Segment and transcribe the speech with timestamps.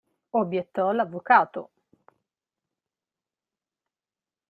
[0.31, 1.69] Obbiettò l'avvocato.